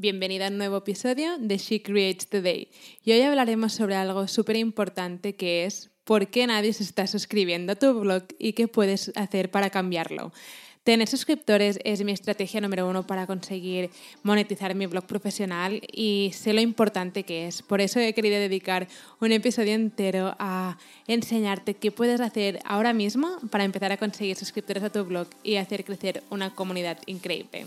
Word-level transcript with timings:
Bienvenida 0.00 0.46
a 0.46 0.48
un 0.48 0.56
nuevo 0.56 0.78
episodio 0.78 1.36
de 1.36 1.58
She 1.58 1.82
Creates 1.82 2.26
Today. 2.26 2.68
Y 3.04 3.12
hoy 3.12 3.20
hablaremos 3.20 3.74
sobre 3.74 3.96
algo 3.96 4.26
súper 4.28 4.56
importante 4.56 5.34
que 5.34 5.66
es 5.66 5.90
por 6.04 6.28
qué 6.28 6.46
nadie 6.46 6.72
se 6.72 6.84
está 6.84 7.06
suscribiendo 7.06 7.74
a 7.74 7.76
tu 7.76 7.92
blog 8.00 8.22
y 8.38 8.54
qué 8.54 8.66
puedes 8.66 9.12
hacer 9.14 9.50
para 9.50 9.68
cambiarlo. 9.68 10.32
Tener 10.84 11.06
suscriptores 11.06 11.78
es 11.84 12.02
mi 12.02 12.12
estrategia 12.12 12.62
número 12.62 12.88
uno 12.88 13.06
para 13.06 13.26
conseguir 13.26 13.90
monetizar 14.22 14.74
mi 14.74 14.86
blog 14.86 15.04
profesional 15.04 15.82
y 15.92 16.30
sé 16.32 16.54
lo 16.54 16.62
importante 16.62 17.24
que 17.24 17.46
es. 17.46 17.60
Por 17.60 17.82
eso 17.82 18.00
he 18.00 18.14
querido 18.14 18.36
dedicar 18.38 18.88
un 19.20 19.32
episodio 19.32 19.74
entero 19.74 20.34
a 20.38 20.78
enseñarte 21.08 21.74
qué 21.74 21.92
puedes 21.92 22.22
hacer 22.22 22.58
ahora 22.64 22.94
mismo 22.94 23.38
para 23.50 23.64
empezar 23.64 23.92
a 23.92 23.98
conseguir 23.98 24.36
suscriptores 24.36 24.82
a 24.82 24.88
tu 24.88 25.04
blog 25.04 25.26
y 25.42 25.56
hacer 25.56 25.84
crecer 25.84 26.22
una 26.30 26.54
comunidad 26.54 26.96
increíble. 27.04 27.66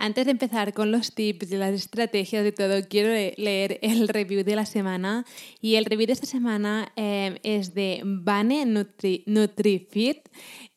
Antes 0.00 0.26
de 0.26 0.30
empezar 0.30 0.72
con 0.74 0.92
los 0.92 1.12
tips 1.12 1.50
y 1.50 1.56
las 1.56 1.74
estrategias 1.74 2.46
y 2.46 2.52
todo, 2.52 2.86
quiero 2.88 3.08
leer 3.08 3.80
el 3.82 4.06
review 4.06 4.44
de 4.44 4.54
la 4.54 4.64
semana. 4.64 5.24
Y 5.60 5.74
el 5.74 5.86
review 5.86 6.06
de 6.06 6.12
esta 6.12 6.26
semana 6.26 6.92
eh, 6.94 7.40
es 7.42 7.74
de 7.74 8.02
Vane 8.04 8.64
Nutri 8.64 9.24
NutriFit. 9.26 10.28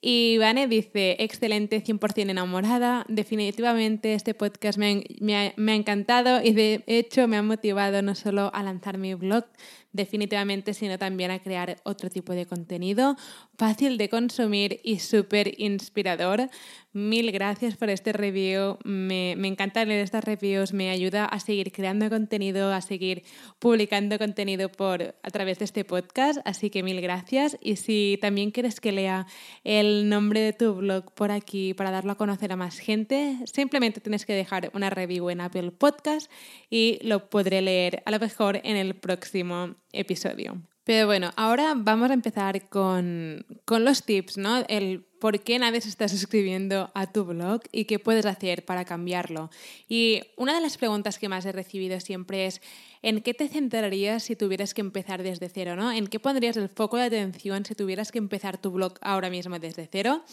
Y 0.01 0.39
Vane 0.39 0.67
dice, 0.67 1.17
excelente, 1.19 1.83
100% 1.83 2.31
enamorada. 2.31 3.05
Definitivamente 3.09 4.15
este 4.15 4.33
podcast 4.33 4.79
me 4.79 5.03
me 5.19 5.71
ha 5.71 5.75
encantado 5.75 6.41
y 6.43 6.53
de 6.53 6.83
hecho 6.87 7.27
me 7.27 7.37
ha 7.37 7.43
motivado 7.43 8.01
no 8.01 8.15
solo 8.15 8.49
a 8.55 8.63
lanzar 8.63 8.97
mi 8.97 9.13
blog, 9.13 9.45
definitivamente, 9.93 10.73
sino 10.73 10.97
también 10.97 11.31
a 11.31 11.39
crear 11.39 11.77
otro 11.83 12.09
tipo 12.09 12.33
de 12.33 12.45
contenido 12.45 13.15
fácil 13.61 13.99
de 13.99 14.09
consumir 14.09 14.79
y 14.83 14.97
súper 14.97 15.53
inspirador. 15.61 16.49
Mil 16.93 17.31
gracias 17.31 17.77
por 17.77 17.91
este 17.91 18.11
review. 18.11 18.79
Me, 18.83 19.35
me 19.37 19.47
encanta 19.47 19.85
leer 19.85 20.03
estas 20.03 20.23
reviews, 20.23 20.73
me 20.73 20.89
ayuda 20.89 21.25
a 21.25 21.39
seguir 21.39 21.71
creando 21.71 22.09
contenido, 22.09 22.73
a 22.73 22.81
seguir 22.81 23.23
publicando 23.59 24.17
contenido 24.17 24.71
por, 24.71 25.13
a 25.21 25.29
través 25.29 25.59
de 25.59 25.65
este 25.65 25.85
podcast. 25.85 26.39
Así 26.43 26.71
que 26.71 26.81
mil 26.81 27.01
gracias. 27.01 27.55
Y 27.61 27.75
si 27.75 28.17
también 28.19 28.49
quieres 28.49 28.79
que 28.79 28.91
lea 28.91 29.27
el 29.63 30.09
nombre 30.09 30.41
de 30.41 30.53
tu 30.53 30.73
blog 30.73 31.13
por 31.13 31.29
aquí 31.29 31.75
para 31.75 31.91
darlo 31.91 32.13
a 32.13 32.17
conocer 32.17 32.51
a 32.51 32.55
más 32.55 32.79
gente, 32.79 33.37
simplemente 33.45 34.01
tienes 34.01 34.25
que 34.25 34.33
dejar 34.33 34.71
una 34.73 34.89
review 34.89 35.29
en 35.29 35.41
Apple 35.41 35.69
Podcast 35.69 36.31
y 36.67 36.97
lo 37.03 37.29
podré 37.29 37.61
leer 37.61 38.01
a 38.07 38.11
lo 38.11 38.19
mejor 38.19 38.59
en 38.63 38.75
el 38.75 38.95
próximo 38.95 39.75
episodio. 39.93 40.61
Pero 40.83 41.05
bueno, 41.05 41.31
ahora 41.35 41.73
vamos 41.75 42.09
a 42.09 42.13
empezar 42.13 42.67
con, 42.69 43.45
con, 43.65 43.85
los 43.85 44.03
tips, 44.03 44.37
¿no? 44.37 44.63
El 44.67 45.05
por 45.21 45.39
qué 45.41 45.59
nadie 45.59 45.79
se 45.79 45.89
está 45.89 46.07
suscribiendo 46.09 46.89
a 46.95 47.11
tu 47.11 47.23
blog 47.23 47.61
y 47.71 47.85
qué 47.85 47.99
puedes 47.99 48.25
hacer 48.25 48.65
para 48.65 48.83
cambiarlo. 48.83 49.51
Y 49.87 50.23
una 50.35 50.55
de 50.55 50.61
las 50.61 50.79
preguntas 50.79 51.19
que 51.19 51.29
más 51.29 51.45
he 51.45 51.51
recibido 51.51 51.99
siempre 51.99 52.47
es, 52.47 52.59
¿en 53.03 53.21
qué 53.21 53.35
te 53.35 53.47
centrarías 53.47 54.23
si 54.23 54.35
tuvieras 54.35 54.73
que 54.73 54.81
empezar 54.81 55.21
desde 55.21 55.47
cero, 55.49 55.75
¿no? 55.75 55.91
¿En 55.91 56.07
qué 56.07 56.19
pondrías 56.19 56.57
el 56.57 56.69
foco 56.69 56.97
de 56.97 57.03
atención 57.03 57.63
si 57.63 57.75
tuvieras 57.75 58.11
que 58.11 58.17
empezar 58.17 58.57
tu 58.57 58.71
blog 58.71 58.95
ahora 59.01 59.29
mismo 59.29 59.59
desde 59.59 59.87
cero? 59.91 60.23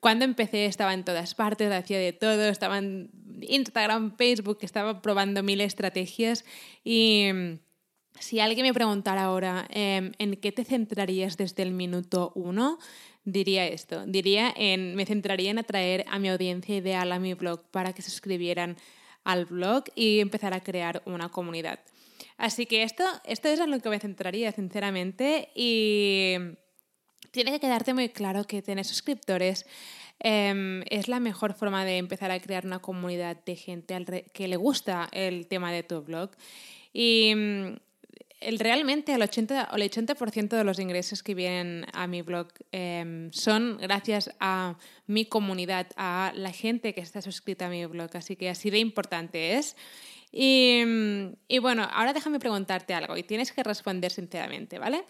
Cuando 0.00 0.26
empecé 0.26 0.66
estaba 0.66 0.92
en 0.92 1.04
todas 1.04 1.34
partes, 1.34 1.72
hacía 1.72 1.98
de 1.98 2.12
todo, 2.12 2.44
estaba 2.50 2.76
en 2.76 3.10
Instagram, 3.40 4.14
Facebook, 4.18 4.58
estaba 4.60 5.00
probando 5.00 5.42
mil 5.42 5.62
estrategias 5.62 6.44
y 6.84 7.30
si 8.18 8.40
alguien 8.40 8.66
me 8.66 8.74
preguntara 8.74 9.24
ahora 9.24 9.66
em, 9.70 10.12
en 10.18 10.36
qué 10.36 10.52
te 10.52 10.64
centrarías 10.64 11.36
desde 11.36 11.62
el 11.62 11.72
minuto 11.72 12.32
uno, 12.34 12.78
diría 13.24 13.66
esto. 13.66 14.04
Diría 14.06 14.52
en, 14.56 14.94
me 14.94 15.06
centraría 15.06 15.50
en 15.50 15.58
atraer 15.58 16.04
a 16.08 16.18
mi 16.18 16.28
audiencia 16.28 16.76
ideal 16.76 17.12
a 17.12 17.18
mi 17.18 17.34
blog 17.34 17.62
para 17.70 17.92
que 17.92 18.02
se 18.02 18.10
suscribieran 18.10 18.76
al 19.24 19.46
blog 19.46 19.84
y 19.94 20.20
empezar 20.20 20.54
a 20.54 20.62
crear 20.62 21.02
una 21.06 21.28
comunidad. 21.30 21.80
Así 22.36 22.66
que 22.66 22.82
esto, 22.82 23.04
esto 23.24 23.48
es 23.48 23.60
en 23.60 23.70
lo 23.70 23.80
que 23.80 23.88
me 23.88 24.00
centraría, 24.00 24.52
sinceramente, 24.52 25.50
y 25.54 26.34
tiene 27.30 27.52
que 27.52 27.60
quedarte 27.60 27.94
muy 27.94 28.08
claro 28.08 28.44
que 28.44 28.62
tener 28.62 28.84
suscriptores 28.84 29.66
em, 30.20 30.82
es 30.90 31.08
la 31.08 31.20
mejor 31.20 31.54
forma 31.54 31.84
de 31.84 31.98
empezar 31.98 32.30
a 32.30 32.40
crear 32.40 32.66
una 32.66 32.80
comunidad 32.80 33.42
de 33.44 33.56
gente 33.56 34.24
que 34.32 34.48
le 34.48 34.56
gusta 34.56 35.08
el 35.12 35.46
tema 35.46 35.72
de 35.72 35.82
tu 35.82 36.02
blog. 36.02 36.30
Y 36.92 37.32
el, 38.44 38.58
realmente 38.58 39.12
el 39.12 39.22
80%, 39.22 39.74
el 39.74 39.82
80 39.82 40.56
de 40.56 40.64
los 40.64 40.78
ingresos 40.78 41.22
que 41.22 41.34
vienen 41.34 41.86
a 41.92 42.06
mi 42.06 42.22
blog 42.22 42.48
em, 42.72 43.30
son 43.32 43.78
gracias 43.78 44.30
a 44.40 44.76
mi 45.06 45.24
comunidad, 45.24 45.86
a 45.96 46.32
la 46.34 46.52
gente 46.52 46.94
que 46.94 47.00
está 47.00 47.22
suscrita 47.22 47.66
a 47.66 47.70
mi 47.70 47.84
blog. 47.86 48.10
Así 48.14 48.36
que 48.36 48.48
así 48.48 48.70
de 48.70 48.78
importante 48.78 49.56
es. 49.56 49.76
Y, 50.30 50.82
y 51.48 51.58
bueno, 51.58 51.88
ahora 51.92 52.12
déjame 52.12 52.38
preguntarte 52.38 52.94
algo 52.94 53.16
y 53.16 53.22
tienes 53.22 53.52
que 53.52 53.62
responder 53.62 54.10
sinceramente, 54.10 54.78
¿vale? 54.78 55.04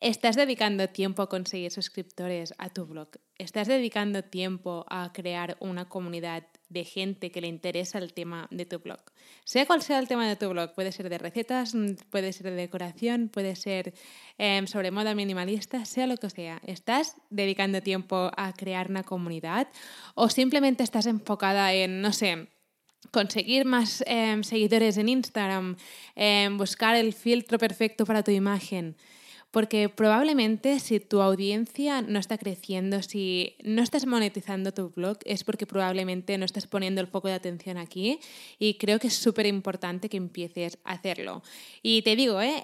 ¿Estás 0.00 0.36
dedicando 0.36 0.88
tiempo 0.88 1.22
a 1.22 1.28
conseguir 1.28 1.70
suscriptores 1.70 2.54
a 2.58 2.68
tu 2.68 2.86
blog? 2.86 3.08
¿Estás 3.38 3.66
dedicando 3.66 4.22
tiempo 4.22 4.84
a 4.88 5.12
crear 5.12 5.56
una 5.60 5.88
comunidad 5.88 6.44
de 6.68 6.84
gente 6.84 7.30
que 7.30 7.40
le 7.40 7.46
interesa 7.46 7.98
el 7.98 8.12
tema 8.12 8.48
de 8.50 8.66
tu 8.66 8.78
blog? 8.78 9.00
Sea 9.44 9.66
cual 9.66 9.82
sea 9.82 9.98
el 9.98 10.08
tema 10.08 10.28
de 10.28 10.36
tu 10.36 10.48
blog, 10.48 10.74
puede 10.74 10.92
ser 10.92 11.08
de 11.08 11.18
recetas, 11.18 11.74
puede 12.10 12.32
ser 12.32 12.50
de 12.50 12.56
decoración, 12.56 13.28
puede 13.28 13.56
ser 13.56 13.94
em, 14.38 14.66
sobre 14.66 14.90
moda 14.90 15.14
minimalista, 15.14 15.84
sea 15.84 16.06
lo 16.06 16.16
que 16.16 16.30
sea. 16.30 16.60
¿Estás 16.66 17.16
dedicando 17.30 17.80
tiempo 17.82 18.30
a 18.36 18.52
crear 18.52 18.90
una 18.90 19.02
comunidad 19.02 19.68
o 20.14 20.28
simplemente 20.28 20.82
estás 20.82 21.06
enfocada 21.06 21.72
en, 21.72 22.00
no 22.00 22.12
sé, 22.12 22.48
conseguir 23.12 23.64
más 23.64 24.02
em, 24.06 24.42
seguidores 24.42 24.96
en 24.96 25.08
Instagram, 25.08 25.76
em, 26.14 26.56
buscar 26.56 26.96
el 26.96 27.12
filtro 27.12 27.58
perfecto 27.58 28.04
para 28.04 28.22
tu 28.22 28.30
imagen? 28.30 28.96
Porque 29.56 29.88
probablemente 29.88 30.80
si 30.80 31.00
tu 31.00 31.22
audiencia 31.22 32.02
no 32.02 32.18
está 32.18 32.36
creciendo, 32.36 33.00
si 33.00 33.56
no 33.64 33.82
estás 33.82 34.04
monetizando 34.04 34.70
tu 34.74 34.90
blog, 34.90 35.16
es 35.24 35.44
porque 35.44 35.64
probablemente 35.64 36.36
no 36.36 36.44
estás 36.44 36.66
poniendo 36.66 37.00
el 37.00 37.06
foco 37.06 37.28
de 37.28 37.34
atención 37.34 37.78
aquí 37.78 38.20
y 38.58 38.74
creo 38.74 38.98
que 38.98 39.06
es 39.06 39.14
súper 39.14 39.46
importante 39.46 40.10
que 40.10 40.18
empieces 40.18 40.76
a 40.84 40.92
hacerlo. 40.92 41.42
Y 41.80 42.02
te 42.02 42.16
digo, 42.16 42.42
¿eh? 42.42 42.62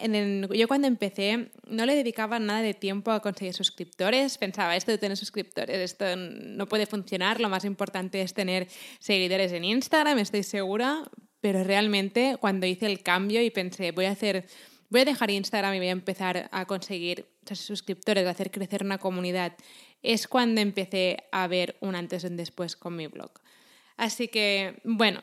yo 0.54 0.68
cuando 0.68 0.86
empecé 0.86 1.48
no 1.66 1.86
le 1.86 1.94
dedicaba 1.94 2.38
nada 2.38 2.60
de 2.60 2.74
tiempo 2.74 3.10
a 3.10 3.20
conseguir 3.20 3.54
suscriptores, 3.54 4.36
pensaba, 4.36 4.76
esto 4.76 4.90
de 4.90 4.98
tener 4.98 5.16
suscriptores, 5.16 5.78
esto 5.78 6.04
no 6.14 6.68
puede 6.68 6.84
funcionar, 6.84 7.40
lo 7.40 7.48
más 7.48 7.64
importante 7.64 8.20
es 8.20 8.34
tener 8.34 8.68
seguidores 8.98 9.50
en 9.52 9.64
Instagram, 9.64 10.18
estoy 10.18 10.42
segura, 10.42 11.10
pero 11.40 11.64
realmente 11.64 12.36
cuando 12.38 12.66
hice 12.66 12.84
el 12.84 13.02
cambio 13.02 13.40
y 13.40 13.48
pensé, 13.48 13.92
voy 13.92 14.04
a 14.04 14.10
hacer 14.10 14.46
voy 14.92 15.00
a 15.00 15.04
dejar 15.06 15.30
Instagram 15.30 15.74
y 15.74 15.78
voy 15.78 15.88
a 15.88 15.92
empezar 15.92 16.50
a 16.52 16.66
conseguir 16.66 17.26
suscriptores, 17.50 18.26
a 18.26 18.30
hacer 18.30 18.50
crecer 18.50 18.84
una 18.84 18.98
comunidad, 18.98 19.54
es 20.02 20.28
cuando 20.28 20.60
empecé 20.60 21.24
a 21.32 21.46
ver 21.46 21.76
un 21.80 21.94
antes 21.94 22.24
y 22.24 22.26
un 22.26 22.36
después 22.36 22.76
con 22.76 22.94
mi 22.94 23.06
blog. 23.06 23.32
Así 23.96 24.28
que, 24.28 24.80
bueno, 24.84 25.22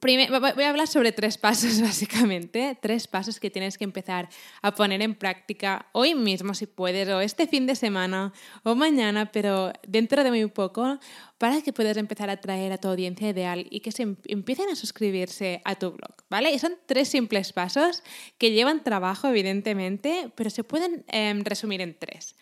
voy 0.00 0.64
a 0.64 0.68
hablar 0.68 0.86
sobre 0.86 1.12
tres 1.12 1.38
pasos, 1.38 1.80
básicamente. 1.82 2.78
Tres 2.80 3.06
pasos 3.06 3.40
que 3.40 3.50
tienes 3.50 3.78
que 3.78 3.84
empezar 3.84 4.28
a 4.62 4.74
poner 4.74 5.02
en 5.02 5.14
práctica 5.14 5.86
hoy 5.92 6.14
mismo, 6.14 6.54
si 6.54 6.66
puedes, 6.66 7.08
o 7.08 7.20
este 7.20 7.46
fin 7.46 7.66
de 7.66 7.74
semana, 7.74 8.32
o 8.62 8.74
mañana, 8.74 9.32
pero 9.32 9.72
dentro 9.86 10.24
de 10.24 10.30
muy 10.30 10.46
poco, 10.46 10.98
para 11.38 11.60
que 11.62 11.72
puedas 11.72 11.96
empezar 11.96 12.30
a 12.30 12.34
atraer 12.34 12.72
a 12.72 12.78
tu 12.78 12.88
audiencia 12.88 13.28
ideal 13.28 13.66
y 13.70 13.80
que 13.80 13.92
se 13.92 14.02
em-, 14.02 14.16
empiecen 14.26 14.68
a 14.70 14.76
suscribirse 14.76 15.60
a 15.64 15.74
tu 15.74 15.90
blog, 15.90 16.14
¿vale? 16.30 16.52
Y 16.52 16.58
son 16.58 16.74
tres 16.86 17.08
simples 17.08 17.52
pasos 17.52 18.02
que 18.38 18.52
llevan 18.52 18.82
trabajo, 18.82 19.28
evidentemente, 19.28 20.30
pero 20.34 20.50
se 20.50 20.64
pueden 20.64 21.04
em, 21.08 21.44
resumir 21.44 21.80
en 21.80 21.98
tres. 21.98 22.36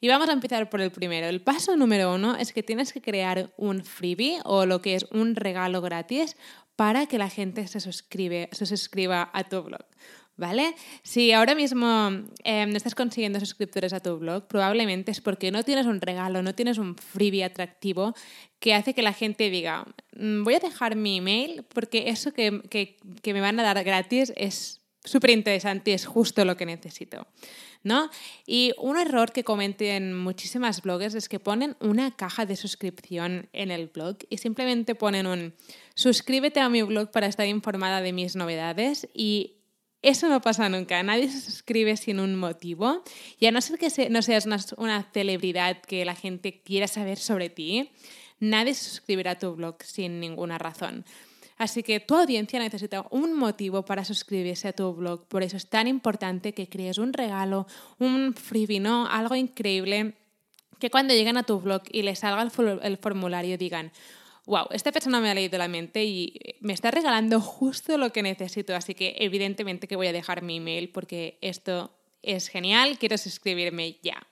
Y 0.00 0.08
vamos 0.08 0.28
a 0.28 0.32
empezar 0.32 0.70
por 0.70 0.80
el 0.80 0.90
primero. 0.90 1.26
El 1.26 1.42
paso 1.42 1.76
número 1.76 2.14
uno 2.14 2.36
es 2.36 2.52
que 2.52 2.62
tienes 2.62 2.92
que 2.92 3.02
crear 3.02 3.52
un 3.56 3.84
freebie 3.84 4.40
o 4.44 4.66
lo 4.66 4.80
que 4.80 4.94
es 4.94 5.06
un 5.10 5.36
regalo 5.36 5.80
gratis 5.80 6.36
para 6.80 7.04
que 7.04 7.18
la 7.18 7.28
gente 7.28 7.68
se, 7.68 7.78
suscribe, 7.78 8.48
se 8.52 8.64
suscriba 8.64 9.28
a 9.34 9.44
tu 9.44 9.62
blog. 9.62 9.84
¿Vale? 10.38 10.74
Si 11.02 11.30
ahora 11.30 11.54
mismo 11.54 12.10
eh, 12.42 12.64
no 12.64 12.74
estás 12.74 12.94
consiguiendo 12.94 13.38
suscriptores 13.38 13.92
a 13.92 14.00
tu 14.00 14.16
blog, 14.16 14.46
probablemente 14.46 15.10
es 15.10 15.20
porque 15.20 15.50
no 15.50 15.62
tienes 15.62 15.84
un 15.84 16.00
regalo, 16.00 16.42
no 16.42 16.54
tienes 16.54 16.78
un 16.78 16.96
freebie 16.96 17.44
atractivo 17.44 18.14
que 18.60 18.72
hace 18.72 18.94
que 18.94 19.02
la 19.02 19.12
gente 19.12 19.50
diga, 19.50 19.84
mm, 20.16 20.42
voy 20.42 20.54
a 20.54 20.58
dejar 20.58 20.96
mi 20.96 21.18
email 21.18 21.64
porque 21.64 22.08
eso 22.08 22.32
que, 22.32 22.62
que, 22.70 22.96
que 23.20 23.34
me 23.34 23.42
van 23.42 23.60
a 23.60 23.62
dar 23.62 23.84
gratis 23.84 24.32
es 24.34 24.80
súper 25.04 25.32
interesante 25.32 25.90
y 25.90 25.94
es 25.94 26.06
justo 26.06 26.46
lo 26.46 26.56
que 26.56 26.64
necesito. 26.64 27.26
¿No? 27.82 28.10
Y 28.46 28.72
un 28.78 28.98
error 28.98 29.32
que 29.32 29.44
cometen 29.44 30.16
muchísimas 30.16 30.82
bloggers 30.82 31.14
es 31.14 31.28
que 31.28 31.40
ponen 31.40 31.76
una 31.80 32.10
caja 32.14 32.46
de 32.46 32.56
suscripción 32.56 33.48
en 33.52 33.70
el 33.70 33.88
blog 33.88 34.18
y 34.28 34.38
simplemente 34.38 34.94
ponen 34.94 35.26
un 35.26 35.54
suscríbete 35.94 36.60
a 36.60 36.68
mi 36.68 36.82
blog 36.82 37.10
para 37.10 37.26
estar 37.26 37.46
informada 37.46 38.00
de 38.00 38.12
mis 38.12 38.36
novedades 38.36 39.08
y 39.14 39.56
eso 40.02 40.28
no 40.28 40.40
pasa 40.40 40.68
nunca. 40.68 41.02
Nadie 41.02 41.28
se 41.28 41.40
suscribe 41.40 41.96
sin 41.96 42.20
un 42.20 42.34
motivo. 42.34 43.02
Y 43.38 43.46
a 43.46 43.50
no 43.50 43.60
ser 43.60 43.78
que 43.78 44.08
no 44.08 44.22
seas 44.22 44.46
una, 44.46 44.58
una, 44.78 45.02
celebridad 45.12 45.82
que 45.82 46.06
la 46.06 46.14
gente 46.14 46.62
quiera 46.62 46.88
saber 46.88 47.18
sobre 47.18 47.50
ti, 47.50 47.90
nadie 48.38 48.72
se 48.72 48.88
suscribirá 48.88 49.32
a 49.32 49.38
tu 49.38 49.54
blog 49.54 49.82
sin 49.82 50.18
ninguna 50.20 50.56
razón. 50.56 51.04
Así 51.60 51.82
que 51.82 52.00
tu 52.00 52.14
audiencia 52.16 52.58
necesita 52.58 53.04
un 53.10 53.34
motivo 53.34 53.84
para 53.84 54.02
suscribirse 54.02 54.68
a 54.68 54.72
tu 54.72 54.94
blog. 54.94 55.26
Por 55.26 55.42
eso 55.42 55.58
es 55.58 55.66
tan 55.66 55.86
importante 55.88 56.54
que 56.54 56.70
crees 56.70 56.96
un 56.96 57.12
regalo, 57.12 57.66
un 57.98 58.32
freebie, 58.32 58.80
¿no? 58.80 59.06
Algo 59.06 59.34
increíble 59.34 60.14
que 60.78 60.88
cuando 60.88 61.12
lleguen 61.12 61.36
a 61.36 61.42
tu 61.42 61.60
blog 61.60 61.82
y 61.92 62.00
les 62.00 62.20
salga 62.20 62.40
el, 62.40 62.96
formulario 62.96 63.58
digan, 63.58 63.92
wow, 64.46 64.68
esta 64.70 64.90
persona 64.90 65.20
me 65.20 65.28
ha 65.28 65.34
leído 65.34 65.58
la 65.58 65.68
mente 65.68 66.02
y 66.02 66.40
me 66.60 66.72
está 66.72 66.90
regalando 66.90 67.42
justo 67.42 67.98
lo 67.98 68.10
que 68.10 68.22
necesito, 68.22 68.74
así 68.74 68.94
que 68.94 69.16
evidentemente 69.18 69.86
que 69.86 69.96
voy 69.96 70.06
a 70.06 70.14
dejar 70.14 70.40
mi 70.40 70.56
email 70.56 70.88
porque 70.88 71.36
esto 71.42 71.90
es 72.22 72.48
genial, 72.48 72.96
quiero 72.98 73.18
suscribirme 73.18 73.98
ya. 74.02 74.26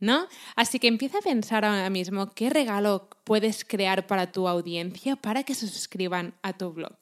¿No? 0.00 0.26
Así 0.56 0.78
que 0.78 0.88
empieza 0.88 1.18
a 1.18 1.22
pensar 1.22 1.64
ahora 1.64 1.90
mismo 1.90 2.30
qué 2.30 2.50
regalo 2.50 3.08
puedes 3.24 3.64
crear 3.64 4.06
para 4.06 4.32
tu 4.32 4.48
audiencia 4.48 5.16
para 5.16 5.42
que 5.42 5.54
se 5.54 5.68
suscriban 5.68 6.34
a 6.42 6.52
tu 6.52 6.72
blog. 6.72 6.96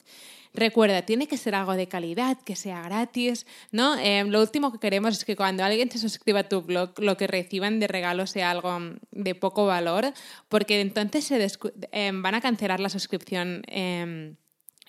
Recuerda, 0.53 1.03
tiene 1.03 1.27
que 1.27 1.37
ser 1.37 1.53
algo 1.53 1.73
de 1.73 1.87
calidad, 1.87 2.41
que 2.41 2.55
sea 2.55 2.81
gratis, 2.81 3.45
¿no? 3.71 3.95
Eh, 3.99 4.23
lo 4.23 4.41
último 4.41 4.71
que 4.71 4.79
queremos 4.79 5.17
es 5.17 5.25
que 5.25 5.35
cuando 5.35 5.63
alguien 5.63 5.91
se 5.91 5.99
suscriba 5.99 6.39
a 6.39 6.49
tu 6.49 6.63
blog, 6.63 6.99
lo 6.99 7.15
que 7.15 7.27
reciban 7.27 7.79
de 7.79 7.87
regalo 7.87 8.25
sea 8.25 8.49
algo 8.49 8.79
de 9.11 9.35
poco 9.35 9.67
valor, 9.67 10.13
porque 10.49 10.81
entonces 10.81 11.25
se 11.25 11.47
eh, 11.91 12.11
van 12.13 12.33
a 12.33 12.41
cancelar 12.41 12.79
la 12.79 12.89
suscripción 12.89 13.61
eh, 13.67 14.33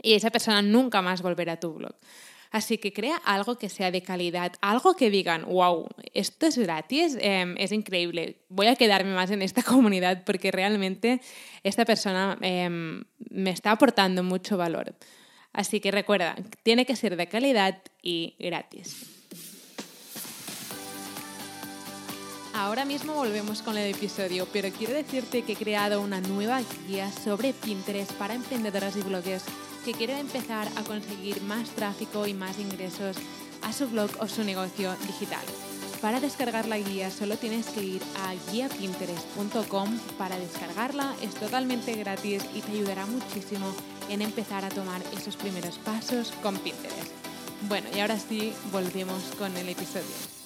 y 0.01 0.15
esa 0.15 0.31
persona 0.31 0.63
nunca 0.63 1.03
más 1.03 1.23
volverá 1.23 1.55
a 1.55 1.61
tu 1.61 1.75
blog. 1.75 1.95
Así 2.51 2.79
que 2.79 2.93
crea 2.93 3.17
algo 3.25 3.59
que 3.59 3.69
sea 3.69 3.91
de 3.91 4.03
calidad, 4.03 4.53
algo 4.61 4.95
que 4.95 5.11
digan, 5.11 5.45
wow, 5.45 5.87
esto 6.15 6.47
es 6.47 6.57
gratis, 6.57 7.17
em, 7.21 7.55
es 7.59 7.73
increíble, 7.73 8.41
voy 8.49 8.69
a 8.69 8.77
quedarme 8.77 9.15
más 9.15 9.31
en 9.31 9.43
esta 9.43 9.63
comunidad 9.65 10.25
porque 10.25 10.51
realmente 10.51 11.21
esta 11.63 11.85
persona 11.85 12.39
em, 12.41 13.05
me 13.31 13.51
está 13.51 13.73
aportando 13.73 14.23
mucho 14.23 14.57
valor. 14.57 14.95
Así 15.53 15.81
que 15.81 15.91
recuerda, 15.91 16.37
tiene 16.63 16.87
que 16.87 16.97
ser 16.97 17.17
de 17.17 17.27
calidad 17.27 17.83
y 18.03 18.37
gratis. 18.39 19.19
Ahora 22.55 22.85
mismo 22.85 23.15
volvemos 23.15 23.63
con 23.63 23.77
el 23.79 23.95
episodio, 23.95 24.49
pero 24.53 24.71
quiero 24.71 24.93
decirte 24.93 25.43
que 25.43 25.53
he 25.53 25.57
creado 25.57 26.01
una 26.01 26.21
nueva 26.21 26.61
guía 26.89 27.11
sobre 27.13 27.53
Pinterest 27.53 28.13
para 28.15 28.35
emprendedoras 28.35 28.97
y 28.97 29.03
bloggers 29.03 29.45
que 29.85 29.93
quieren 29.93 30.19
empezar 30.19 30.69
a 30.77 30.83
conseguir 30.83 31.43
más 31.43 31.69
tráfico 31.71 32.27
y 32.27 32.35
más 32.35 32.59
ingresos 32.59 33.17
a 33.63 33.73
su 33.73 33.89
blog 33.89 34.11
o 34.21 34.29
su 34.29 34.45
negocio 34.45 34.95
digital. 35.07 35.45
Para 36.01 36.21
descargar 36.21 36.69
la 36.69 36.79
guía 36.79 37.11
solo 37.11 37.37
tienes 37.37 37.67
que 37.67 37.83
ir 37.83 38.03
a 38.25 38.53
guiapinterest.com 38.53 39.99
para 40.17 40.39
descargarla, 40.39 41.15
es 41.23 41.35
totalmente 41.35 41.95
gratis 41.95 42.45
y 42.55 42.61
te 42.61 42.73
ayudará 42.73 43.05
muchísimo 43.07 43.67
en 44.09 44.23
empezar 44.23 44.65
a 44.65 44.69
tomar 44.69 45.03
esos 45.17 45.37
primeros 45.37 45.79
pasos 45.79 46.33
con 46.43 46.57
Pinterest. 46.59 47.13
Bueno, 47.69 47.89
y 47.95 48.01
ahora 48.01 48.19
sí, 48.19 48.53
volvemos 48.71 49.23
con 49.39 49.57
el 49.57 49.69
episodio. 49.69 50.38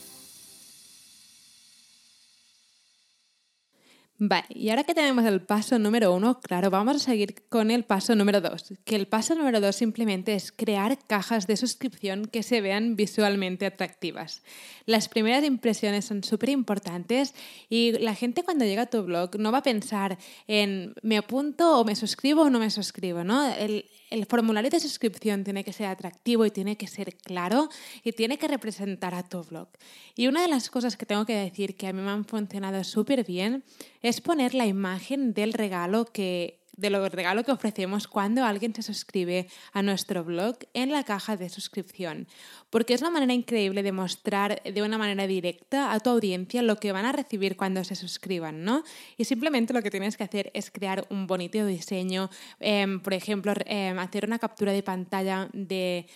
Vale, 4.24 4.46
y 4.50 4.70
ahora 4.70 4.84
que 4.84 4.94
tenemos 4.94 5.24
el 5.24 5.40
paso 5.40 5.80
número 5.80 6.14
uno, 6.14 6.38
claro, 6.38 6.70
vamos 6.70 6.94
a 6.94 6.98
seguir 7.00 7.42
con 7.48 7.72
el 7.72 7.82
paso 7.82 8.14
número 8.14 8.40
dos. 8.40 8.72
Que 8.84 8.94
el 8.94 9.08
paso 9.08 9.34
número 9.34 9.60
dos 9.60 9.74
simplemente 9.74 10.36
es 10.36 10.52
crear 10.52 10.96
cajas 11.08 11.48
de 11.48 11.56
suscripción 11.56 12.26
que 12.26 12.44
se 12.44 12.60
vean 12.60 12.94
visualmente 12.94 13.66
atractivas. 13.66 14.44
Las 14.86 15.08
primeras 15.08 15.42
impresiones 15.42 16.04
son 16.04 16.22
súper 16.22 16.50
importantes 16.50 17.34
y 17.68 17.98
la 17.98 18.14
gente 18.14 18.44
cuando 18.44 18.64
llega 18.64 18.82
a 18.82 18.86
tu 18.86 19.02
blog 19.02 19.40
no 19.40 19.50
va 19.50 19.58
a 19.58 19.62
pensar 19.64 20.16
en 20.46 20.94
me 21.02 21.18
apunto 21.18 21.80
o 21.80 21.84
me 21.84 21.96
suscribo 21.96 22.42
o 22.42 22.50
no 22.50 22.60
me 22.60 22.70
suscribo, 22.70 23.24
¿no? 23.24 23.52
El, 23.52 23.86
el 24.12 24.26
formulario 24.26 24.70
de 24.70 24.78
suscripción 24.78 25.42
tiene 25.42 25.64
que 25.64 25.72
ser 25.72 25.86
atractivo 25.86 26.44
y 26.44 26.50
tiene 26.50 26.76
que 26.76 26.86
ser 26.86 27.16
claro 27.16 27.70
y 28.04 28.12
tiene 28.12 28.38
que 28.38 28.46
representar 28.46 29.14
a 29.14 29.22
tu 29.22 29.42
blog. 29.42 29.68
Y 30.14 30.26
una 30.26 30.42
de 30.42 30.48
las 30.48 30.68
cosas 30.68 30.96
que 30.96 31.06
tengo 31.06 31.24
que 31.24 31.34
decir 31.34 31.76
que 31.76 31.86
a 31.86 31.92
mí 31.92 32.02
me 32.02 32.10
han 32.10 32.26
funcionado 32.26 32.84
súper 32.84 33.24
bien 33.24 33.64
es 34.02 34.20
poner 34.20 34.54
la 34.54 34.66
imagen 34.66 35.32
del 35.32 35.54
regalo 35.54 36.04
que 36.04 36.61
de 36.82 36.90
lo 36.90 37.08
regalo 37.08 37.44
que 37.44 37.52
ofrecemos 37.52 38.08
cuando 38.08 38.44
alguien 38.44 38.74
se 38.74 38.82
suscribe 38.82 39.46
a 39.72 39.82
nuestro 39.82 40.24
blog 40.24 40.56
en 40.74 40.90
la 40.90 41.04
caja 41.04 41.36
de 41.36 41.48
suscripción, 41.48 42.26
porque 42.70 42.92
es 42.92 43.00
una 43.00 43.10
manera 43.10 43.32
increíble 43.32 43.84
de 43.84 43.92
mostrar 43.92 44.60
de 44.64 44.82
una 44.82 44.98
manera 44.98 45.28
directa 45.28 45.92
a 45.92 46.00
tu 46.00 46.10
audiencia 46.10 46.60
lo 46.60 46.76
que 46.76 46.90
van 46.90 47.04
a 47.04 47.12
recibir 47.12 47.56
cuando 47.56 47.84
se 47.84 47.94
suscriban, 47.94 48.64
¿no? 48.64 48.82
Y 49.16 49.24
simplemente 49.24 49.72
lo 49.72 49.80
que 49.80 49.90
tienes 49.90 50.16
que 50.16 50.24
hacer 50.24 50.50
es 50.54 50.72
crear 50.72 51.06
un 51.08 51.28
bonito 51.28 51.64
diseño, 51.64 52.28
em, 52.58 53.00
por 53.00 53.14
ejemplo, 53.14 53.54
em, 53.66 53.98
hacer 54.00 54.26
una 54.26 54.40
captura 54.40 54.72
de 54.72 54.82
pantalla 54.82 55.48
de, 55.52 56.06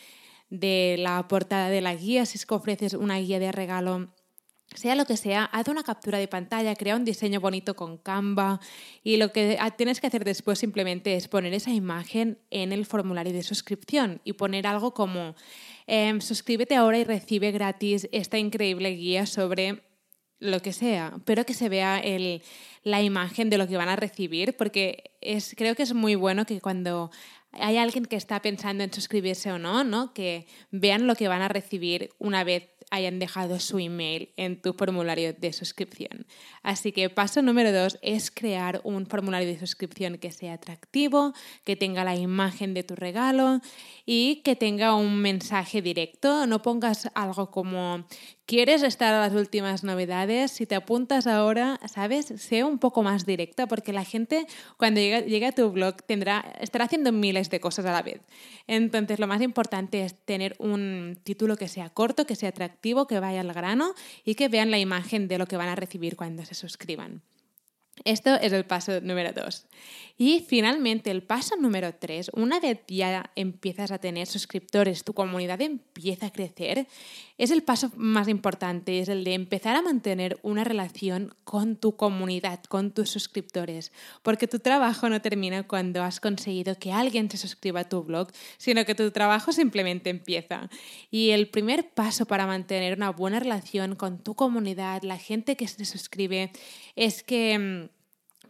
de 0.50 0.96
la 0.98 1.28
portada 1.28 1.68
de 1.70 1.80
la 1.80 1.94
guía, 1.94 2.26
si 2.26 2.38
es 2.38 2.44
que 2.44 2.54
ofreces 2.54 2.94
una 2.94 3.18
guía 3.18 3.38
de 3.38 3.52
regalo 3.52 4.08
sea 4.74 4.94
lo 4.94 5.06
que 5.06 5.16
sea, 5.16 5.44
haz 5.44 5.68
una 5.68 5.84
captura 5.84 6.18
de 6.18 6.28
pantalla, 6.28 6.74
crea 6.74 6.96
un 6.96 7.04
diseño 7.04 7.40
bonito 7.40 7.74
con 7.76 7.98
Canva 7.98 8.60
y 9.02 9.16
lo 9.16 9.32
que 9.32 9.58
tienes 9.76 10.00
que 10.00 10.08
hacer 10.08 10.24
después 10.24 10.58
simplemente 10.58 11.14
es 11.14 11.28
poner 11.28 11.54
esa 11.54 11.70
imagen 11.70 12.38
en 12.50 12.72
el 12.72 12.84
formulario 12.84 13.32
de 13.32 13.42
suscripción 13.42 14.20
y 14.24 14.34
poner 14.34 14.66
algo 14.66 14.92
como 14.92 15.34
em, 15.86 16.20
suscríbete 16.20 16.74
ahora 16.74 16.98
y 16.98 17.04
recibe 17.04 17.52
gratis 17.52 18.08
esta 18.12 18.38
increíble 18.38 18.90
guía 18.90 19.26
sobre 19.26 19.82
lo 20.38 20.60
que 20.60 20.72
sea, 20.72 21.14
pero 21.24 21.46
que 21.46 21.54
se 21.54 21.68
vea 21.68 21.98
el, 21.98 22.42
la 22.82 23.02
imagen 23.02 23.48
de 23.48 23.58
lo 23.58 23.66
que 23.66 23.76
van 23.76 23.88
a 23.88 23.96
recibir, 23.96 24.56
porque 24.56 25.16
es, 25.22 25.54
creo 25.56 25.74
que 25.74 25.82
es 25.82 25.94
muy 25.94 26.14
bueno 26.14 26.44
que 26.44 26.60
cuando 26.60 27.10
hay 27.52 27.78
alguien 27.78 28.04
que 28.04 28.16
está 28.16 28.42
pensando 28.42 28.84
en 28.84 28.92
suscribirse 28.92 29.50
o 29.50 29.58
no, 29.58 29.84
¿no? 29.84 30.12
que 30.12 30.46
vean 30.70 31.06
lo 31.06 31.14
que 31.14 31.28
van 31.28 31.40
a 31.40 31.48
recibir 31.48 32.10
una 32.18 32.44
vez 32.44 32.75
hayan 32.90 33.18
dejado 33.18 33.58
su 33.60 33.78
email 33.78 34.30
en 34.36 34.60
tu 34.60 34.72
formulario 34.72 35.32
de 35.32 35.52
suscripción. 35.52 36.26
Así 36.62 36.92
que 36.92 37.10
paso 37.10 37.42
número 37.42 37.72
dos 37.72 37.98
es 38.02 38.30
crear 38.30 38.80
un 38.84 39.06
formulario 39.06 39.48
de 39.48 39.58
suscripción 39.58 40.18
que 40.18 40.32
sea 40.32 40.54
atractivo, 40.54 41.32
que 41.64 41.76
tenga 41.76 42.04
la 42.04 42.16
imagen 42.16 42.74
de 42.74 42.82
tu 42.82 42.94
regalo 42.94 43.60
y 44.04 44.42
que 44.44 44.56
tenga 44.56 44.94
un 44.94 45.20
mensaje 45.20 45.82
directo. 45.82 46.46
No 46.46 46.62
pongas 46.62 47.10
algo 47.14 47.50
como 47.50 48.04
quieres 48.46 48.84
estar 48.84 49.12
a 49.12 49.20
las 49.20 49.34
últimas 49.34 49.82
novedades, 49.82 50.52
si 50.52 50.66
te 50.66 50.76
apuntas 50.76 51.26
ahora, 51.26 51.80
¿sabes? 51.86 52.26
Sé 52.36 52.62
un 52.64 52.78
poco 52.78 53.02
más 53.02 53.26
directa 53.26 53.66
porque 53.66 53.92
la 53.92 54.04
gente 54.04 54.46
cuando 54.76 55.00
llegue, 55.00 55.46
a 55.46 55.52
tu 55.52 55.70
blog 55.70 55.96
tendrá, 56.06 56.52
estará 56.60 56.84
haciendo 56.84 57.12
miles 57.12 57.50
de 57.50 57.60
cosas 57.60 57.84
a 57.86 57.92
la 57.92 58.02
vez. 58.02 58.20
Entonces 58.68 59.18
lo 59.18 59.26
más 59.26 59.42
importante 59.42 60.04
es 60.04 60.14
tener 60.24 60.54
un 60.58 61.18
título 61.24 61.56
que 61.56 61.68
sea 61.68 61.90
corto, 61.90 62.24
que 62.24 62.36
sea 62.36 62.50
atractivo, 62.50 62.75
que 62.80 63.20
vaya 63.20 63.40
al 63.40 63.52
grano 63.52 63.94
y 64.24 64.34
que 64.34 64.48
vean 64.48 64.70
la 64.70 64.78
imagen 64.78 65.28
de 65.28 65.38
lo 65.38 65.46
que 65.46 65.56
van 65.56 65.68
a 65.68 65.74
recibir 65.74 66.16
cuando 66.16 66.44
se 66.44 66.54
suscriban. 66.54 67.22
Esto 68.04 68.34
es 68.34 68.52
el 68.52 68.66
paso 68.66 69.00
número 69.00 69.32
dos. 69.32 69.66
Y 70.18 70.44
finalmente, 70.46 71.10
el 71.10 71.22
paso 71.22 71.56
número 71.56 71.94
tres, 71.94 72.30
una 72.34 72.60
vez 72.60 72.80
ya 72.88 73.30
empiezas 73.36 73.90
a 73.90 73.98
tener 73.98 74.26
suscriptores, 74.26 75.02
tu 75.02 75.14
comunidad 75.14 75.60
empieza 75.62 76.26
a 76.26 76.32
crecer, 76.32 76.86
es 77.38 77.50
el 77.50 77.62
paso 77.62 77.90
más 77.96 78.28
importante, 78.28 79.00
es 79.00 79.08
el 79.08 79.24
de 79.24 79.34
empezar 79.34 79.76
a 79.76 79.82
mantener 79.82 80.38
una 80.42 80.64
relación 80.64 81.34
con 81.44 81.76
tu 81.76 81.96
comunidad, 81.96 82.62
con 82.64 82.92
tus 82.92 83.10
suscriptores, 83.10 83.92
porque 84.22 84.48
tu 84.48 84.58
trabajo 84.58 85.08
no 85.08 85.20
termina 85.20 85.64
cuando 85.64 86.02
has 86.02 86.18
conseguido 86.18 86.78
que 86.78 86.92
alguien 86.92 87.30
se 87.30 87.36
suscriba 87.36 87.80
a 87.80 87.88
tu 87.88 88.02
blog, 88.02 88.28
sino 88.56 88.84
que 88.84 88.94
tu 88.94 89.10
trabajo 89.10 89.52
simplemente 89.52 90.08
empieza. 90.08 90.70
Y 91.10 91.30
el 91.30 91.48
primer 91.48 91.90
paso 91.90 92.24
para 92.24 92.46
mantener 92.46 92.96
una 92.96 93.10
buena 93.10 93.38
relación 93.38 93.96
con 93.96 94.18
tu 94.18 94.34
comunidad, 94.34 95.02
la 95.02 95.18
gente 95.18 95.56
que 95.56 95.68
se 95.68 95.84
suscribe, 95.84 96.52
es 96.94 97.22
que 97.22 97.58
mm, 97.58 97.96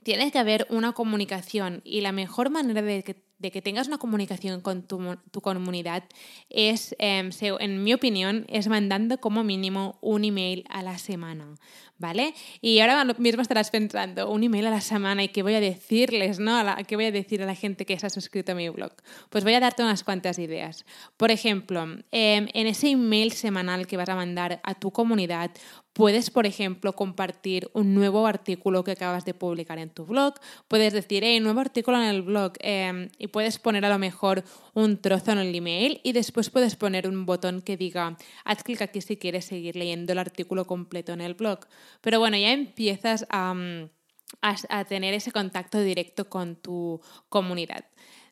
tiene 0.05 0.31
que 0.31 0.39
haber 0.39 0.69
una 0.71 0.93
comunicación 0.93 1.81
y 1.83 2.01
la 2.01 2.13
mejor 2.13 2.51
manera 2.51 2.83
de 2.83 3.03
que 3.03 3.26
que 3.41 3.63
tengas 3.63 3.87
una 3.87 3.99
comunicación 3.99 4.61
con 4.61 4.83
tu, 4.83 5.41
comunidad 5.41 6.05
es, 6.49 6.95
em, 6.99 7.31
en 7.61 7.85
mi 7.85 7.93
opinión, 7.93 8.47
es 8.49 8.69
mandando 8.69 9.19
como 9.19 9.45
mínimo 9.45 9.99
un 10.01 10.25
email 10.25 10.65
a 10.69 10.83
la 10.83 10.99
semana, 10.99 11.55
¿vale? 11.99 12.35
Y 12.61 12.81
ahora 12.81 13.05
mismo 13.19 13.43
estarás 13.43 13.71
pensando, 13.71 14.31
un 14.31 14.43
email 14.43 14.67
a 14.67 14.71
la 14.71 14.81
semana 14.81 15.23
y 15.23 15.29
qué 15.29 15.43
voy 15.43 15.55
a 15.55 15.61
decirles, 15.61 16.39
¿no? 16.39 16.63
¿Qué 16.87 16.97
voy 16.97 17.07
a 17.07 17.13
decir 17.13 17.43
a 17.43 17.47
la 17.47 17.55
gente 17.55 17.85
que 17.85 17.99
se 17.99 18.07
ha 18.07 18.11
suscrito 18.11 18.53
a 18.53 18.55
mi 18.55 18.69
blog? 18.69 18.93
Pues 19.31 19.45
voy 19.45 19.55
a 19.55 19.61
darte 19.61 19.83
unas 19.83 20.03
cuantas 20.03 20.39
ideas. 20.39 20.85
Por 21.17 21.31
ejemplo, 21.31 21.83
em, 22.11 22.49
en 22.53 22.67
ese 22.67 22.89
email 22.89 23.33
semanal 23.33 23.87
que 23.87 23.97
vas 23.97 24.09
a 24.09 24.17
mandar 24.17 24.61
a 24.63 24.75
tu 24.75 24.91
comunidad, 24.91 25.51
Puedes, 25.97 26.29
por 26.29 26.45
ejemplo, 26.45 26.93
compartir 26.93 27.71
un 27.73 27.95
nuevo 27.95 28.27
artículo 28.27 28.85
que 28.85 28.91
acabas 28.91 29.25
de 29.25 29.33
publicar 29.33 29.79
en 29.79 29.89
tu 29.89 30.05
blog. 30.05 30.35
Puedes 30.69 30.93
decir, 30.93 31.25
hey, 31.25 31.41
nuevo 31.41 31.61
artículo 31.61 31.97
en 31.97 32.09
el 32.11 32.21
blog. 32.21 32.53
Em, 32.61 33.09
y 33.17 33.29
puedes 33.29 33.59
poner 33.59 33.83
a 33.87 33.89
lo 33.89 33.99
mejor 33.99 34.45
un 34.75 35.01
trozo 35.01 35.33
en 35.33 35.39
el 35.39 35.55
email 35.55 36.03
y 36.05 36.13
después 36.13 36.51
puedes 36.51 36.77
poner 36.77 37.09
un 37.09 37.25
botón 37.25 37.63
que 37.63 37.79
diga, 37.79 38.19
haz 38.45 38.63
clic 38.63 38.83
aquí 38.83 39.01
si 39.01 39.17
quieres 39.17 39.47
seguir 39.47 39.75
leyendo 39.75 40.13
el 40.13 40.19
artículo 40.19 40.67
completo 40.67 41.15
en 41.15 41.23
el 41.23 41.33
blog. 41.33 41.61
Pero 42.03 42.19
bueno, 42.19 42.37
ya 42.37 42.53
empiezas 42.53 43.25
a, 43.31 43.55
a 44.43 44.85
tener 44.85 45.15
ese 45.15 45.33
contacto 45.33 45.81
directo 45.81 46.29
con 46.29 46.57
tu 46.57 47.01
comunidad. 47.31 47.87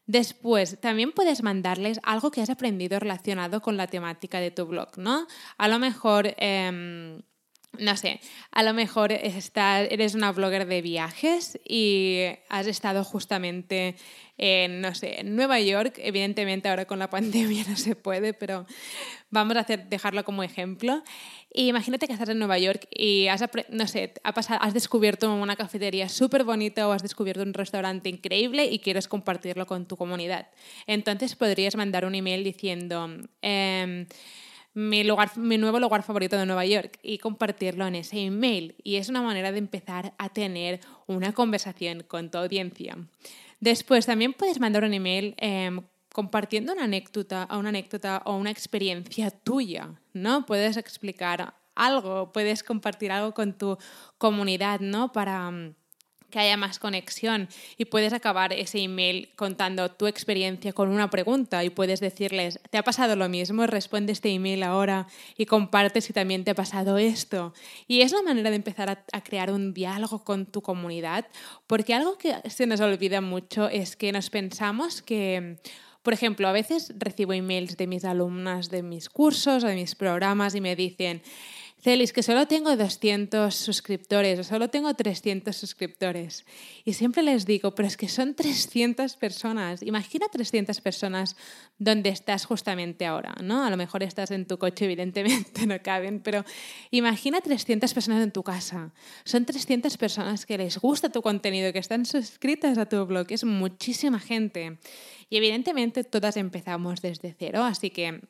Después, 0.06 0.78
también 0.83 1.12
puedes 1.12 1.42
mandarles 1.42 1.99
algo 2.02 2.30
que 2.30 2.42
has 2.42 2.50
aprendido 2.50 3.00
relacionado 3.00 3.62
con 3.62 3.78
la 3.78 3.87
temática 3.87 4.38
de 4.38 4.50
tu 4.50 4.66
blog, 4.66 4.99
¿no? 4.99 5.26
A 5.56 5.66
lo 5.66 5.78
mejor... 5.78 6.35
Em, 6.37 7.23
no 7.78 7.97
sé, 7.97 8.21
a 8.50 8.62
lo 8.62 8.75
mejor 8.75 9.12
eres 9.12 10.14
una 10.14 10.33
blogger 10.33 10.66
de 10.66 10.83
viajes 10.83 11.59
y 11.64 12.23
has 12.49 12.66
estado 12.66 13.04
justamente 13.04 13.97
en, 14.37 14.81
no 14.81 14.95
sé, 14.95 15.21
en 15.21 15.37
Nueva 15.37 15.61
York. 15.61 15.95
Evidentemente 15.99 16.69
ahora 16.69 16.87
con 16.87 16.99
la 16.99 17.11
pandemia 17.11 17.64
no 17.69 17.76
se 17.76 17.97
puede, 17.97 18.35
pero 18.35 18.66
vamos 19.31 19.57
a 19.57 19.61
hacer, 19.61 19.88
dejarlo 19.88 20.25
como 20.25 20.43
ejemplo. 20.43 21.02
Y 21.52 21.69
imagínate 21.69 22.07
que 22.07 22.12
estás 22.12 22.28
en 22.28 22.38
Nueva 22.38 22.59
York 22.59 22.87
y 22.90 23.28
has, 23.28 23.45
no 23.69 23.87
sé, 23.87 24.14
has 24.23 24.75
descubierto 24.75 25.33
una 25.33 25.57
cafetería 25.57 26.09
súper 26.09 26.45
bonita 26.45 26.88
o 26.88 26.93
has 26.93 27.02
descubierto 27.02 27.43
un 27.43 27.54
restaurante 27.54 28.09
increíble 28.09 28.66
y 28.66 28.81
quieres 28.81 29.07
compartirlo 29.07 29.66
con 29.66 29.87
tu 29.87 29.97
comunidad. 29.97 30.49
Entonces 30.87 31.37
podrías 31.37 31.76
mandar 31.76 32.04
un 32.04 32.14
email 32.14 32.43
diciendo... 32.43 33.09
Em, 33.43 34.07
mi, 34.75 35.04
lugar, 35.04 35.37
mi 35.38 35.57
nuevo 35.57 35.78
lugar 35.81 36.02
favorito 36.02 36.37
de 36.37 36.47
Nueva 36.47 36.66
York 36.66 36.99
y 37.02 37.19
compartirlo 37.19 37.87
en 37.87 37.95
ese 37.95 38.19
email. 38.19 38.75
Y 38.83 38.97
es 38.97 39.09
una 39.09 39.23
manera 39.23 39.52
de 39.52 39.59
empezar 39.59 40.14
a 40.19 40.28
tener 40.28 40.81
una 41.07 41.33
conversación 41.33 42.02
con 42.02 42.31
tu 42.31 42.38
audiencia. 42.38 42.97
Después 43.61 44.07
también 44.07 44.33
puedes 44.35 44.61
mandar 44.61 44.85
un 44.85 44.93
email 44.93 45.35
em, 45.38 45.81
compartiendo 46.12 46.73
una 46.73 46.85
anécdota, 46.85 47.49
una 47.50 47.71
anécdota 47.71 48.23
o 48.26 48.37
una 48.37 48.50
experiencia 48.50 49.31
tuya, 49.31 49.95
¿no? 50.12 50.45
Puedes 50.45 50.76
explicar 50.76 51.54
algo, 51.75 52.33
puedes 52.33 52.62
compartir 52.62 53.11
algo 53.11 53.33
con 53.33 53.57
tu 53.57 53.78
comunidad, 54.19 54.81
¿no? 54.81 55.12
Para 55.12 55.50
que 56.35 56.41
haya 56.41 56.57
más 56.57 56.81
conexión 56.81 57.49
y 57.79 57.85
puedes 57.85 58.12
acabar 58.12 58.53
ese 58.53 58.81
email 58.81 59.31
contando 59.37 59.88
tu 59.93 60.09
experiencia 60.09 60.73
con 60.73 60.88
una 60.88 61.09
pregunta 61.09 61.62
y 61.62 61.71
puedes 61.71 62.00
decirles, 62.00 62.59
¿te 62.71 62.76
ha 62.76 62.83
pasado 62.83 63.14
lo 63.14 63.29
mismo? 63.29 63.69
Responde 63.69 64.11
este 64.11 64.31
email 64.31 64.64
ahora 64.64 65.07
y 65.37 65.47
comparte 65.47 66.00
si 66.00 66.12
también 66.12 66.43
te 66.43 66.50
ha 66.50 66.57
pasado 66.57 66.99
esto. 66.99 67.55
Y 67.87 68.00
es 68.00 68.11
la 68.11 68.23
manera 68.23 68.50
de 68.50 68.57
empezar 68.57 68.91
a, 68.91 69.05
a 69.12 69.23
crear 69.23 69.53
un 69.53 69.73
diálogo 69.75 70.25
con 70.25 70.47
tu 70.47 70.61
comunidad, 70.61 71.25
porque 71.69 71.95
algo 71.95 72.19
que 72.19 72.35
se 72.50 72.67
nos 72.67 72.81
olvida 72.81 73.21
mucho 73.21 73.69
es 73.69 73.95
que 73.95 74.11
nos 74.11 74.29
pensamos 74.29 75.03
que... 75.03 75.59
Por 76.03 76.12
ejemplo, 76.12 76.47
a 76.47 76.53
veces 76.53 76.93
recibo 76.99 77.33
emails 77.33 77.79
de 77.79 77.87
mis 77.87 78.05
alumnas 78.05 78.69
de 78.69 78.83
mis 78.83 79.09
cursos 79.09 79.64
o 79.64 79.67
de 79.67 79.75
mis 79.75 79.95
programas 79.95 80.55
y 80.55 80.61
me 80.61 80.76
dicen, 80.76 81.23
Celis, 81.85 82.14
que 82.14 82.23
solo 82.23 82.47
tengo 82.49 82.75
200 82.75 83.55
suscriptores 83.55 84.38
o 84.38 84.43
solo 84.43 84.71
tengo 84.71 84.95
300 84.95 85.55
suscriptores. 85.55 86.47
Y 86.83 86.95
siempre 86.95 87.23
les 87.23 87.45
digo, 87.45 87.75
pero 87.75 87.87
es 87.87 87.99
que 87.99 88.09
son 88.09 88.35
300 88.35 89.17
personas. 89.17 89.83
Imagina 89.83 90.25
300 90.33 90.81
personas 90.81 91.37
donde 91.76 92.09
estás 92.09 92.47
justamente 92.47 93.05
ahora, 93.05 93.35
¿no? 93.43 93.67
A 93.67 93.69
lo 93.69 93.76
mejor 93.76 94.03
estás 94.03 94.31
en 94.31 94.47
tu 94.47 94.57
coche, 94.57 94.87
evidentemente 94.87 95.67
no 95.67 95.76
caben, 95.83 96.21
pero 96.21 96.43
imagina 96.91 97.43
300 97.43 97.93
personas 97.93 98.23
en 98.23 98.33
tu 98.33 98.43
casa. 98.43 98.95
Son 99.26 99.45
300 99.45 99.99
personas 99.99 100.47
que 100.47 100.57
les 100.57 100.79
gusta 100.79 101.11
tu 101.11 101.21
contenido, 101.21 101.71
que 101.75 101.81
están 101.81 102.07
suscritas 102.07 102.79
a 102.79 102.87
tu 102.87 103.05
blog. 103.05 103.26
Es 103.29 103.45
muchísima 103.45 104.21
gente. 104.21 104.79
Y 105.29 105.37
evidentemente 105.37 106.03
todas 106.03 106.38
empezamos 106.38 107.03
desde 107.03 107.37
cero, 107.38 107.62
así 107.62 107.91
que 107.91 108.23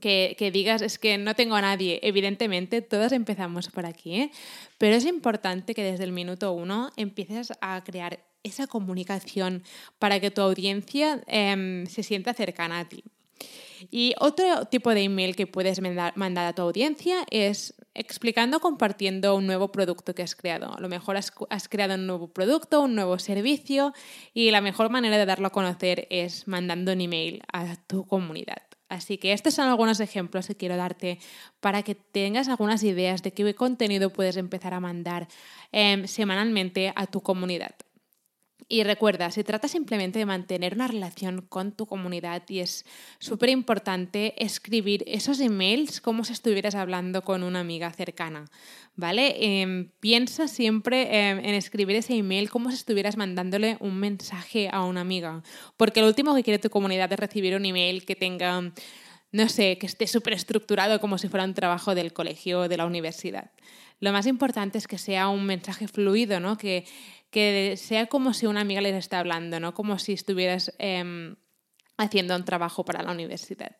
que, 0.00 0.50
digas 0.52 0.82
es 0.82 0.98
que 0.98 1.18
no 1.18 1.34
tengo 1.34 1.56
a 1.56 1.60
nadie. 1.60 2.00
Evidentemente, 2.02 2.82
todos 2.82 3.12
empezamos 3.12 3.68
por 3.68 3.86
aquí, 3.86 4.14
¿eh? 4.14 4.30
pero 4.78 4.96
es 4.96 5.04
importante 5.04 5.74
que 5.74 5.82
desde 5.82 6.04
el 6.04 6.12
minuto 6.12 6.52
uno 6.52 6.90
empieces 6.96 7.52
a 7.60 7.82
crear 7.84 8.20
esa 8.42 8.66
comunicación 8.66 9.64
para 9.98 10.20
que 10.20 10.30
tu 10.30 10.40
audiencia 10.40 11.22
em, 11.26 11.86
se 11.86 12.02
sienta 12.02 12.32
cercana 12.34 12.80
a 12.80 12.88
ti. 12.88 13.02
Y 13.90 14.14
otro 14.18 14.64
tipo 14.66 14.94
de 14.94 15.02
email 15.02 15.36
que 15.36 15.46
puedes 15.46 15.80
mandar 15.80 16.46
a 16.46 16.54
tu 16.54 16.62
audiencia 16.62 17.26
es 17.30 17.74
explicando, 17.94 18.60
compartiendo 18.60 19.34
un 19.34 19.46
nuevo 19.46 19.72
producto 19.72 20.14
que 20.14 20.22
has 20.22 20.34
creado. 20.34 20.74
A 20.74 20.80
lo 20.80 20.88
mejor 20.88 21.16
has, 21.16 21.32
has, 21.50 21.68
creado 21.68 21.94
un 21.94 22.06
nuevo 22.06 22.28
producto, 22.28 22.82
un 22.82 22.94
nuevo 22.94 23.18
servicio 23.18 23.92
y 24.32 24.50
la 24.50 24.60
mejor 24.60 24.90
manera 24.90 25.18
de 25.18 25.26
darlo 25.26 25.48
a 25.48 25.52
conocer 25.52 26.06
es 26.10 26.46
mandando 26.46 26.92
un 26.92 27.00
email 27.00 27.42
a 27.52 27.76
tu 27.86 28.06
comunidad. 28.06 28.62
Así 28.88 29.18
que 29.18 29.32
estos 29.32 29.54
son 29.54 29.68
algunos 29.68 30.00
ejemplos 30.00 30.46
que 30.46 30.54
quiero 30.56 30.76
darte 30.76 31.18
para 31.60 31.82
que 31.82 31.94
tengas 31.94 32.48
algunas 32.48 32.82
ideas 32.82 33.22
de 33.22 33.32
qué 33.32 33.54
contenido 33.54 34.12
puedes 34.12 34.36
empezar 34.36 34.74
a 34.74 34.80
mandar 34.80 35.28
em, 35.72 36.06
semanalmente 36.06 36.92
a 36.94 37.06
tu 37.06 37.20
comunidad. 37.20 37.74
Y 38.68 38.82
recuerda, 38.82 39.30
se 39.30 39.44
trata 39.44 39.68
simplemente 39.68 40.18
de 40.18 40.26
mantener 40.26 40.74
una 40.74 40.88
relación 40.88 41.42
con 41.42 41.70
tu 41.70 41.86
comunidad 41.86 42.42
y 42.48 42.58
es 42.58 42.84
súper 43.20 43.48
importante 43.50 44.34
escribir 44.44 45.04
esos 45.06 45.38
emails 45.38 46.00
como 46.00 46.24
si 46.24 46.32
estuvieras 46.32 46.74
hablando 46.74 47.22
con 47.22 47.44
una 47.44 47.60
amiga 47.60 47.92
cercana, 47.92 48.46
¿vale? 48.96 49.36
Em, 49.38 49.90
piensa 50.00 50.48
siempre 50.48 51.02
em, 51.16 51.38
en 51.38 51.54
escribir 51.54 51.94
ese 51.94 52.16
email 52.16 52.50
como 52.50 52.70
si 52.70 52.76
estuvieras 52.76 53.16
mandándole 53.16 53.76
un 53.78 54.00
mensaje 54.00 54.68
a 54.72 54.84
una 54.84 55.02
amiga, 55.02 55.44
porque 55.76 56.00
lo 56.00 56.08
último 56.08 56.34
que 56.34 56.42
quiere 56.42 56.58
tu 56.58 56.68
comunidad 56.68 57.12
es 57.12 57.20
recibir 57.20 57.54
un 57.54 57.66
email 57.66 58.04
que 58.04 58.16
tenga, 58.16 58.72
no 59.30 59.48
sé, 59.48 59.78
que 59.78 59.86
esté 59.86 60.08
súper 60.08 60.32
estructurado 60.32 61.00
como 61.00 61.18
si 61.18 61.28
fuera 61.28 61.44
un 61.44 61.54
trabajo 61.54 61.94
del 61.94 62.12
colegio 62.12 62.62
o 62.62 62.68
de 62.68 62.78
la 62.78 62.86
universidad. 62.86 63.52
Lo 63.98 64.12
más 64.12 64.26
importante 64.26 64.76
es 64.76 64.86
que 64.86 64.98
sea 64.98 65.28
un 65.28 65.46
mensaje 65.46 65.88
fluido, 65.88 66.38
¿no? 66.38 66.58
Que 66.58 66.84
que 67.30 67.76
sea 67.76 68.06
como 68.06 68.32
si 68.32 68.46
una 68.46 68.60
amiga 68.60 68.80
les 68.80 68.94
está 68.94 69.18
hablando, 69.18 69.60
no 69.60 69.74
como 69.74 69.98
si 69.98 70.12
estuvieras 70.12 70.74
em, 70.78 71.36
haciendo 71.96 72.36
un 72.36 72.44
trabajo 72.44 72.84
para 72.84 73.02
la 73.02 73.12
universidad. 73.12 73.76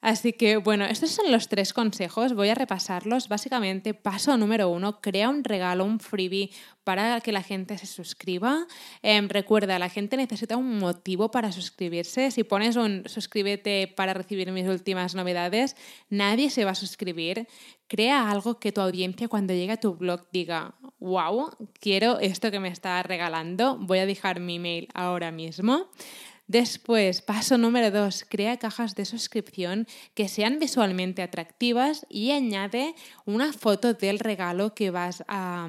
Así 0.00 0.32
que 0.34 0.58
bueno, 0.58 0.84
estos 0.84 1.10
son 1.10 1.32
los 1.32 1.48
tres 1.48 1.72
consejos, 1.72 2.34
voy 2.34 2.50
a 2.50 2.54
repasarlos. 2.54 3.28
Básicamente, 3.28 3.94
paso 3.94 4.36
número 4.36 4.68
uno, 4.68 5.00
crea 5.00 5.28
un 5.28 5.42
regalo, 5.42 5.84
un 5.84 6.00
freebie 6.00 6.50
para 6.84 7.20
que 7.20 7.32
la 7.32 7.42
gente 7.42 7.76
se 7.78 7.86
suscriba. 7.86 8.66
Em, 9.02 9.28
recuerda, 9.28 9.78
la 9.78 9.88
gente 9.88 10.16
necesita 10.16 10.56
un 10.56 10.78
motivo 10.78 11.30
para 11.30 11.50
suscribirse. 11.50 12.30
Si 12.30 12.44
pones 12.44 12.76
un 12.76 13.02
suscríbete 13.06 13.92
para 13.96 14.14
recibir 14.14 14.52
mis 14.52 14.68
últimas 14.68 15.14
novedades, 15.14 15.76
nadie 16.10 16.50
se 16.50 16.64
va 16.64 16.72
a 16.72 16.76
suscribir. 16.76 17.48
Crea 17.88 18.30
algo 18.30 18.60
que 18.60 18.72
tu 18.72 18.80
audiencia 18.80 19.28
cuando 19.28 19.54
llegue 19.54 19.72
a 19.72 19.80
tu 19.80 19.94
blog 19.94 20.28
diga, 20.30 20.74
wow, 21.00 21.50
quiero 21.80 22.20
esto 22.20 22.50
que 22.50 22.60
me 22.60 22.68
está 22.68 23.02
regalando, 23.02 23.78
voy 23.78 23.98
a 23.98 24.06
dejar 24.06 24.40
mi 24.40 24.56
email 24.56 24.88
ahora 24.94 25.30
mismo. 25.30 25.88
Después, 26.48 27.22
paso 27.22 27.58
número 27.58 27.90
dos, 27.90 28.24
crea 28.28 28.56
cajas 28.56 28.94
de 28.94 29.04
suscripción 29.04 29.88
que 30.14 30.28
sean 30.28 30.60
visualmente 30.60 31.22
atractivas 31.22 32.06
y 32.08 32.30
añade 32.30 32.94
una 33.24 33.52
foto 33.52 33.94
del 33.94 34.20
regalo 34.20 34.72
que 34.72 34.90
vas 34.90 35.24
a, 35.26 35.66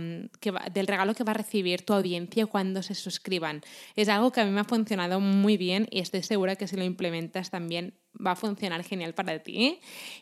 del 0.71 0.85
regalo 0.87 1.15
que 1.15 1.23
va 1.23 1.31
a 1.31 1.35
recibir 1.35 1.81
tu 1.81 1.93
audiencia 1.93 2.45
cuando 2.45 2.83
se 2.83 2.93
suscriban. 2.93 3.61
Es 3.95 4.07
algo 4.07 4.31
que 4.31 4.41
a 4.41 4.45
mí 4.45 4.51
me 4.51 4.59
ha 4.59 4.65
funcionado 4.65 5.19
muy 5.19 5.57
bien 5.57 5.87
y 5.89 5.99
estoy 5.99 6.21
segura 6.21 6.55
que 6.55 6.67
si 6.67 6.75
lo 6.75 6.83
implementas 6.83 7.49
también 7.49 7.95
va 8.23 8.31
a 8.31 8.35
funcionar 8.35 8.83
genial 8.83 9.15
para 9.15 9.39
ti. 9.39 9.79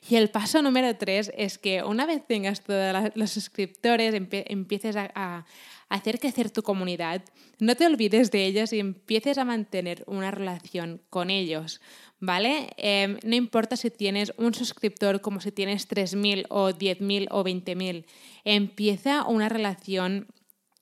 Y 0.09 0.15
el 0.15 0.29
paso 0.29 0.61
número 0.61 0.95
tres 0.95 1.33
es 1.35 1.57
que 1.57 1.83
una 1.83 2.05
vez 2.05 2.25
tengas 2.25 2.61
todos 2.61 3.11
los 3.15 3.31
suscriptores, 3.31 4.13
empieces 4.13 4.95
a 4.95 5.45
hacer 5.89 6.19
crecer 6.19 6.49
tu 6.49 6.63
comunidad, 6.63 7.23
no 7.59 7.75
te 7.75 7.85
olvides 7.85 8.31
de 8.31 8.45
ellos 8.45 8.73
y 8.73 8.79
empieces 8.79 9.37
a 9.37 9.45
mantener 9.45 10.03
una 10.07 10.31
relación 10.31 11.01
con 11.09 11.29
ellos, 11.29 11.81
¿vale? 12.19 12.69
Em, 12.77 13.17
no 13.23 13.35
importa 13.35 13.75
si 13.75 13.91
tienes 13.91 14.33
un 14.37 14.53
suscriptor 14.53 15.21
como 15.21 15.41
si 15.41 15.51
tienes 15.51 15.87
3.000 15.87 16.45
o 16.49 16.71
10.000 16.71 17.27
o 17.31 17.43
20.000, 17.43 18.05
empieza 18.43 19.25
una 19.25 19.49
relación 19.49 20.27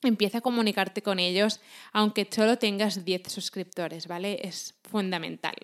empieza 0.02 0.38
a 0.38 0.42
comunicarte 0.42 1.00
con 1.00 1.18
ellos 1.18 1.60
aunque 1.92 2.28
solo 2.30 2.58
tengas 2.58 3.04
10 3.04 3.22
suscriptores, 3.28 4.06
¿vale? 4.06 4.38
Es 4.42 4.74
fundamental. 4.82 5.54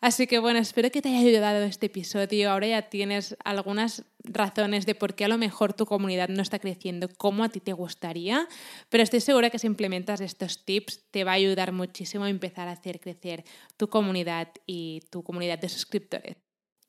Así 0.00 0.26
que 0.26 0.38
bueno, 0.38 0.58
espero 0.58 0.90
que 0.90 1.02
te 1.02 1.08
haya 1.08 1.20
ayudado 1.20 1.64
este 1.64 1.86
episodio. 1.86 2.50
Ahora 2.50 2.66
ya 2.66 2.82
tienes 2.82 3.36
algunas 3.44 4.04
razones 4.24 4.86
de 4.86 4.94
por 4.94 5.14
qué 5.14 5.24
a 5.24 5.28
lo 5.28 5.38
mejor 5.38 5.72
tu 5.72 5.86
comunidad 5.86 6.28
no 6.28 6.42
está 6.42 6.58
creciendo 6.58 7.08
como 7.16 7.44
a 7.44 7.48
ti 7.48 7.60
te 7.60 7.72
gustaría, 7.72 8.48
pero 8.88 9.02
estoy 9.02 9.20
segura 9.20 9.50
que 9.50 9.58
si 9.58 9.66
implementas 9.66 10.20
estos 10.20 10.64
tips 10.64 11.04
te 11.10 11.24
va 11.24 11.32
a 11.32 11.34
ayudar 11.34 11.72
muchísimo 11.72 12.24
a 12.24 12.30
empezar 12.30 12.68
a 12.68 12.72
hacer 12.72 13.00
crecer 13.00 13.44
tu 13.76 13.88
comunidad 13.88 14.48
y 14.66 15.02
tu 15.10 15.22
comunidad 15.22 15.58
de 15.58 15.68
suscriptores. 15.68 16.45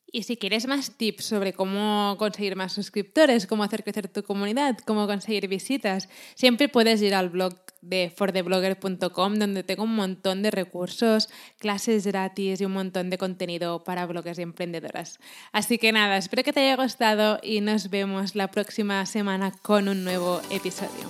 Y 0.09 0.23
si 0.23 0.37
quieres 0.37 0.67
más 0.67 0.91
tips 0.91 1.25
sobre 1.25 1.51
cómo 1.51 2.15
conseguir 2.17 2.55
más 2.55 2.71
suscriptores, 2.71 3.45
cómo 3.45 3.63
hacer 3.63 3.83
crecer 3.83 4.07
tu 4.07 4.23
comunidad, 4.23 4.77
cómo 4.85 5.05
conseguir 5.05 5.49
visitas, 5.49 6.07
siempre 6.35 6.69
puedes 6.69 7.01
ir 7.01 7.13
al 7.13 7.29
blog 7.29 7.55
de 7.81 8.11
fortheblogger.com 8.15 9.35
donde 9.35 9.63
tengo 9.63 9.83
un 9.83 9.95
montón 9.95 10.43
de 10.43 10.51
recursos, 10.51 11.29
clases 11.59 12.07
gratis 12.07 12.61
y 12.61 12.65
un 12.65 12.73
montón 12.73 13.09
de 13.09 13.17
contenido 13.17 13.83
para 13.83 14.05
bloggers 14.05 14.39
y 14.39 14.43
emprendedoras. 14.43 15.19
Así 15.51 15.77
que 15.77 15.91
nada, 15.91 16.17
espero 16.17 16.43
que 16.43 16.53
te 16.53 16.61
haya 16.61 16.81
gustado 16.81 17.39
y 17.43 17.61
nos 17.61 17.89
vemos 17.89 18.35
la 18.35 18.49
próxima 18.49 19.05
semana 19.05 19.51
con 19.61 19.89
un 19.89 20.03
nuevo 20.03 20.41
episodio. 20.49 21.07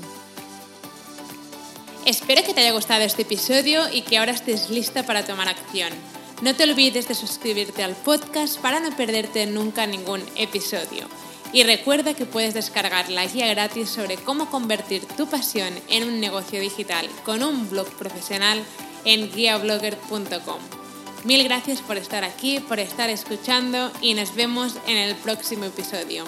Espero 2.06 2.42
que 2.44 2.54
te 2.54 2.62
haya 2.62 2.72
gustado 2.72 3.04
este 3.04 3.24
episodio 3.24 3.82
y 3.92 4.01
que 4.01 4.18
ahora 4.18 4.32
estés 4.32 4.70
lista 4.70 5.06
para 5.06 5.25
tomar 5.25 5.50
acción. 5.50 5.92
No 6.41 6.56
te 6.56 6.63
olvides 6.65 7.08
de 7.08 7.15
suscribirte 7.15 7.84
al 7.84 7.96
podcast 7.96 8.60
para 8.60 8.79
no 8.79 8.96
perderte 8.96 9.48
nunca 9.48 9.88
ningún 9.88 10.24
episodio. 10.36 11.08
Y 11.51 11.63
recuerda 11.63 12.13
que 12.13 12.25
puedes 12.25 12.53
descargar 12.53 13.10
la 13.10 13.25
guía 13.25 13.48
gratis 13.48 13.89
sobre 13.89 14.17
cómo 14.17 14.50
convertir 14.51 15.03
tu 15.06 15.27
pasión 15.27 15.74
en 15.89 16.03
un 16.03 16.20
negocio 16.20 16.60
digital 16.60 17.10
con 17.25 17.41
un 17.41 17.67
blog 17.70 17.88
profesional 17.98 18.63
en 19.03 19.32
guiablogger.com. 19.32 20.60
Mil 21.24 21.44
gracias 21.44 21.82
por 21.82 21.98
estar 21.98 22.24
aquí, 22.24 22.60
por 22.60 22.79
estar 22.79 23.10
escuchando 23.10 23.91
y 24.01 24.13
nos 24.13 24.36
vemos 24.36 24.75
en 24.86 24.98
el 24.98 25.15
próximo 25.15 25.65
episodio. 25.65 26.25